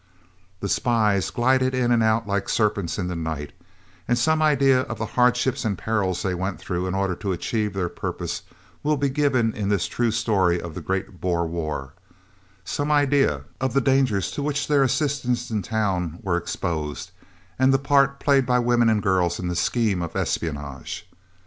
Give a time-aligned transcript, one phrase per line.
[0.61, 3.51] The spies glided in and out like serpents in the night,
[4.07, 7.73] and some idea of the hardships and perils they went through in order to achieve
[7.73, 8.41] their purpose
[8.81, 11.93] will be given in this true story of the great Boer war,
[12.65, 17.11] some idea of the dangers to which their assistants in town were exposed,
[17.59, 21.07] and the part played by women and girls in the scheme of espionage.